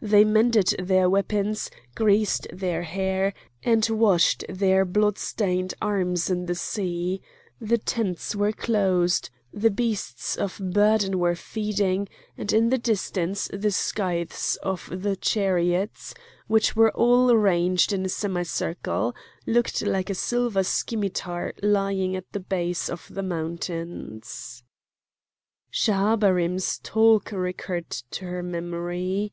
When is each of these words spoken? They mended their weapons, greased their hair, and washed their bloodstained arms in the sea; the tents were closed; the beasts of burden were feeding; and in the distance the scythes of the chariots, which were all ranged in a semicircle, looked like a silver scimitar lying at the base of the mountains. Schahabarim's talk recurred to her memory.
They 0.00 0.24
mended 0.24 0.68
their 0.78 1.10
weapons, 1.10 1.68
greased 1.96 2.46
their 2.52 2.82
hair, 2.84 3.34
and 3.64 3.84
washed 3.90 4.44
their 4.48 4.84
bloodstained 4.84 5.74
arms 5.82 6.30
in 6.30 6.46
the 6.46 6.54
sea; 6.54 7.20
the 7.60 7.76
tents 7.78 8.36
were 8.36 8.52
closed; 8.52 9.30
the 9.52 9.72
beasts 9.72 10.36
of 10.36 10.60
burden 10.62 11.18
were 11.18 11.34
feeding; 11.34 12.08
and 12.38 12.52
in 12.52 12.68
the 12.68 12.78
distance 12.78 13.50
the 13.52 13.72
scythes 13.72 14.54
of 14.62 14.88
the 14.92 15.16
chariots, 15.16 16.14
which 16.46 16.76
were 16.76 16.92
all 16.92 17.34
ranged 17.34 17.92
in 17.92 18.04
a 18.04 18.08
semicircle, 18.08 19.12
looked 19.44 19.82
like 19.82 20.08
a 20.08 20.14
silver 20.14 20.62
scimitar 20.62 21.52
lying 21.64 22.14
at 22.14 22.30
the 22.30 22.38
base 22.38 22.88
of 22.88 23.08
the 23.12 23.24
mountains. 23.24 24.62
Schahabarim's 25.72 26.78
talk 26.78 27.32
recurred 27.32 27.90
to 27.90 28.26
her 28.26 28.40
memory. 28.44 29.32